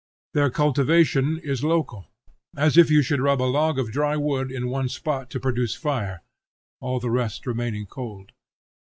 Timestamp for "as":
2.57-2.75